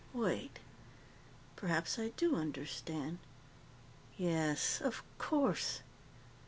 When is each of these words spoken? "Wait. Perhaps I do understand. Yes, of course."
"Wait. 0.15 0.57
Perhaps 1.55 1.99
I 1.99 2.07
do 2.17 2.35
understand. 2.35 3.19
Yes, 4.17 4.81
of 4.83 5.03
course." 5.19 5.81